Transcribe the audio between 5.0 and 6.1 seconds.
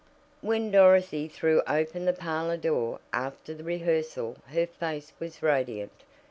was radiant.